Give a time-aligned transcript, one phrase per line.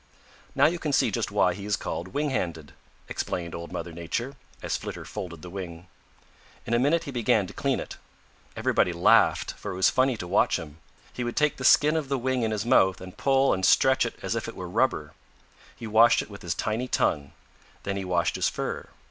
[0.55, 2.73] "Now you can see just why he is called winghanded,"
[3.07, 5.85] explained Old Mother Nature, as Flitter folded the wing.
[6.65, 7.97] In a minute he began to clean it.
[8.57, 10.79] Everybody laughed, for it was funny to watch him.
[11.13, 14.03] He would take the skin of the wing in his mouth and pull and stretch
[14.03, 15.13] it as if it were rubber.
[15.75, 17.33] He washed it with his tiny tongue.
[17.83, 18.89] Then he washed his fur.